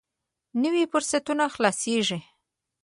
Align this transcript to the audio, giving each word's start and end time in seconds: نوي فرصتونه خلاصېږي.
نوي 0.61 0.83
فرصتونه 0.91 1.45
خلاصېږي. 1.55 2.19